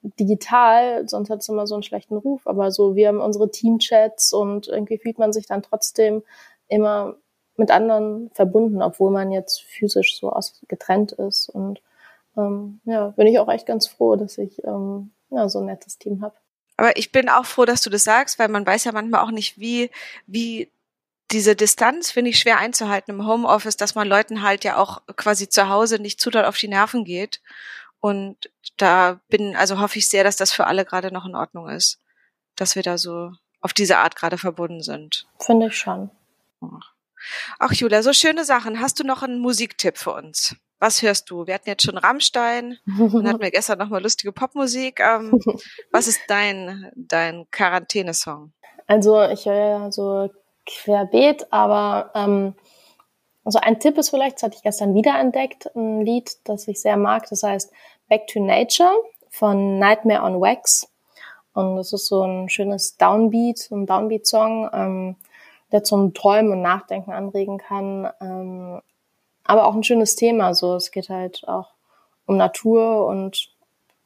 digital, 0.01 1.07
sonst 1.07 1.29
hat 1.29 1.41
es 1.41 1.49
immer 1.49 1.67
so 1.67 1.75
einen 1.75 1.83
schlechten 1.83 2.17
Ruf, 2.17 2.47
aber 2.47 2.71
so, 2.71 2.95
wir 2.95 3.07
haben 3.07 3.21
unsere 3.21 3.51
Teamchats 3.51 4.33
und 4.33 4.67
irgendwie 4.67 4.97
fühlt 4.97 5.19
man 5.19 5.33
sich 5.33 5.47
dann 5.47 5.61
trotzdem 5.61 6.23
immer 6.67 7.15
mit 7.57 7.69
anderen 7.69 8.31
verbunden, 8.33 8.81
obwohl 8.81 9.11
man 9.11 9.31
jetzt 9.31 9.61
physisch 9.61 10.19
so 10.19 10.33
getrennt 10.67 11.11
ist 11.11 11.49
und 11.49 11.81
ähm, 12.37 12.79
ja, 12.85 13.09
bin 13.09 13.27
ich 13.27 13.39
auch 13.39 13.49
echt 13.49 13.65
ganz 13.65 13.87
froh, 13.87 14.15
dass 14.15 14.37
ich 14.37 14.63
ähm, 14.63 15.11
ja, 15.29 15.49
so 15.49 15.59
ein 15.59 15.65
nettes 15.65 15.97
Team 15.97 16.21
habe. 16.21 16.35
Aber 16.77 16.97
ich 16.97 17.11
bin 17.11 17.29
auch 17.29 17.45
froh, 17.45 17.65
dass 17.65 17.81
du 17.81 17.89
das 17.89 18.03
sagst, 18.03 18.39
weil 18.39 18.47
man 18.47 18.65
weiß 18.65 18.85
ja 18.85 18.91
manchmal 18.91 19.23
auch 19.23 19.31
nicht, 19.31 19.59
wie, 19.59 19.91
wie 20.25 20.69
diese 21.31 21.55
Distanz 21.55 22.11
finde 22.11 22.31
ich 22.31 22.39
schwer 22.39 22.57
einzuhalten 22.57 23.11
im 23.11 23.27
Homeoffice, 23.27 23.77
dass 23.77 23.95
man 23.95 24.07
Leuten 24.07 24.41
halt 24.41 24.63
ja 24.63 24.77
auch 24.77 25.01
quasi 25.15 25.50
zu 25.50 25.69
Hause 25.69 26.00
nicht 26.00 26.19
zu 26.19 26.29
doll 26.29 26.45
auf 26.45 26.57
die 26.57 26.67
Nerven 26.67 27.05
geht. 27.05 27.41
Und 28.00 28.50
da 28.77 29.19
bin, 29.29 29.55
also 29.55 29.79
hoffe 29.79 30.00
ich 30.00 30.09
sehr, 30.09 30.23
dass 30.23 30.35
das 30.35 30.51
für 30.51 30.67
alle 30.67 30.85
gerade 30.85 31.13
noch 31.13 31.25
in 31.25 31.35
Ordnung 31.35 31.69
ist, 31.69 32.00
dass 32.55 32.75
wir 32.75 32.83
da 32.83 32.97
so 32.97 33.31
auf 33.61 33.73
diese 33.73 33.97
Art 33.97 34.15
gerade 34.15 34.38
verbunden 34.38 34.81
sind. 34.81 35.27
Finde 35.39 35.67
ich 35.67 35.77
schon. 35.77 36.09
Ach 37.59 37.71
Julia, 37.71 38.01
so 38.01 38.13
schöne 38.13 38.43
Sachen. 38.43 38.79
Hast 38.79 39.00
du 39.00 39.03
noch 39.03 39.21
einen 39.21 39.39
Musiktipp 39.39 39.97
für 39.97 40.13
uns? 40.13 40.55
Was 40.79 41.03
hörst 41.03 41.29
du? 41.29 41.45
Wir 41.45 41.53
hatten 41.53 41.69
jetzt 41.69 41.83
schon 41.83 41.97
Rammstein, 41.97 42.79
dann 42.85 43.27
hatten 43.27 43.41
wir 43.41 43.51
gestern 43.51 43.77
nochmal 43.77 44.01
lustige 44.01 44.31
Popmusik. 44.31 45.00
Ähm, 45.00 45.39
was 45.91 46.07
ist 46.07 46.21
dein, 46.27 46.91
dein 46.95 47.45
Quarantänesong? 47.51 48.51
Also 48.88 49.21
ich 49.29 49.45
höre 49.45 49.79
ja 49.79 49.91
so 49.91 50.31
querbeet, 50.83 51.47
aber 51.51 52.11
ähm, 52.15 52.55
also 53.43 53.59
ein 53.59 53.79
Tipp 53.79 53.97
ist 53.97 54.09
vielleicht, 54.09 54.37
das 54.37 54.43
hatte 54.43 54.55
ich 54.57 54.63
gestern 54.63 54.93
wiederentdeckt, 54.93 55.75
ein 55.75 56.01
Lied, 56.01 56.37
das 56.43 56.67
ich 56.67 56.81
sehr 56.81 56.97
mag, 56.97 57.27
das 57.29 57.43
heißt 57.43 57.71
Back 58.07 58.27
to 58.27 58.39
Nature 58.39 58.93
von 59.29 59.79
Nightmare 59.79 60.23
on 60.23 60.39
Wax. 60.39 60.87
Und 61.53 61.75
das 61.75 61.91
ist 61.91 62.07
so 62.07 62.23
ein 62.23 62.49
schönes 62.49 62.97
Downbeat, 62.97 63.69
ein 63.71 63.85
Downbeat-Song, 63.85 64.69
ähm, 64.73 65.15
der 65.71 65.83
zum 65.83 66.13
Träumen 66.13 66.51
und 66.51 66.61
Nachdenken 66.61 67.11
anregen 67.11 67.57
kann. 67.57 68.09
Ähm, 68.21 68.81
aber 69.43 69.67
auch 69.67 69.75
ein 69.75 69.83
schönes 69.83 70.15
Thema. 70.15 70.53
So, 70.53 70.75
es 70.75 70.91
geht 70.91 71.09
halt 71.09 71.47
auch 71.47 71.71
um 72.25 72.37
Natur 72.37 73.05
und 73.05 73.49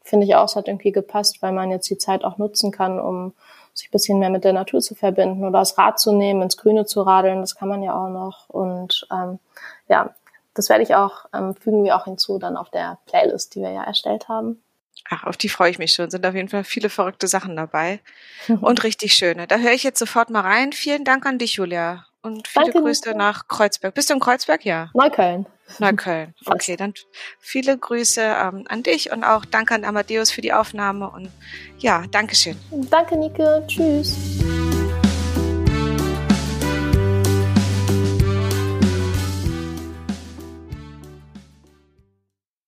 finde 0.02 0.26
ich 0.26 0.36
auch, 0.36 0.46
es 0.46 0.56
hat 0.56 0.68
irgendwie 0.68 0.92
gepasst, 0.92 1.42
weil 1.42 1.52
man 1.52 1.72
jetzt 1.72 1.90
die 1.90 1.98
Zeit 1.98 2.24
auch 2.24 2.38
nutzen 2.38 2.72
kann, 2.72 3.00
um 3.00 3.34
sich 3.76 3.90
ein 3.90 3.92
bisschen 3.92 4.20
mehr 4.20 4.30
mit 4.30 4.44
der 4.44 4.54
Natur 4.54 4.80
zu 4.80 4.96
verbinden 4.96 5.44
oder 5.44 5.60
das 5.60 5.78
Rad 5.78 6.00
zu 6.00 6.14
nehmen, 6.14 6.42
ins 6.42 6.58
Grüne 6.58 6.86
zu 6.86 7.02
radeln, 7.02 7.42
das 7.42 7.56
kann 7.56 7.70
man 7.70 7.84
ja 7.84 7.94
auch 7.94 8.10
noch. 8.10 8.50
Und 8.50 9.08
ähm, 9.12 9.40
ja, 9.88 10.16
das 10.54 10.70
werde 10.70 10.84
ich 10.84 10.96
auch, 10.96 11.26
ähm, 11.34 11.56
fügen 11.56 11.84
wir 11.84 11.96
auch 11.96 12.06
hinzu 12.06 12.40
dann 12.40 12.58
auf 12.58 12.70
der 12.70 12.98
Playlist, 13.06 13.54
die 13.56 13.62
wir 13.62 13.72
ja 13.72 13.84
erstellt 13.84 14.30
haben. 14.30 14.62
Ach, 15.10 15.26
auf 15.26 15.38
die 15.38 15.50
freue 15.50 15.70
ich 15.70 15.78
mich 15.78 15.92
schon. 15.92 16.10
Sind 16.10 16.26
auf 16.26 16.34
jeden 16.34 16.50
Fall 16.50 16.64
viele 16.64 16.90
verrückte 16.90 17.28
Sachen 17.28 17.56
dabei. 17.56 18.00
Und 18.62 18.84
richtig 18.84 19.14
schöne. 19.14 19.46
Da 19.46 19.58
höre 19.58 19.74
ich 19.74 19.84
jetzt 19.84 20.00
sofort 20.00 20.30
mal 20.30 20.42
rein. 20.42 20.72
Vielen 20.72 21.04
Dank 21.04 21.26
an 21.26 21.38
dich, 21.38 21.56
Julia. 21.56 22.06
Und 22.26 22.48
viele 22.48 22.66
Danke, 22.66 22.82
Grüße 22.82 23.10
Nika. 23.10 23.18
nach 23.18 23.48
Kreuzberg. 23.48 23.94
Bist 23.94 24.10
du 24.10 24.16
in 24.16 24.20
Kreuzberg? 24.20 24.66
Ja. 24.66 24.90
Neukölln. 24.96 25.46
Neukölln. 25.78 26.34
Okay, 26.48 26.76
dann 26.76 26.94
viele 27.40 27.78
Grüße 27.78 28.22
ähm, 28.22 28.66
an 28.68 28.82
dich 28.82 29.12
und 29.12 29.24
auch 29.24 29.46
danke 29.46 29.76
an 29.76 29.86
Amadeus 29.86 30.32
für 30.32 30.42
die 30.42 30.52
Aufnahme 30.52 31.10
und 31.10 31.30
ja, 31.78 32.04
Dankeschön. 32.10 32.58
Danke, 32.90 33.16
Nike. 33.16 33.64
Tschüss. 33.68 34.16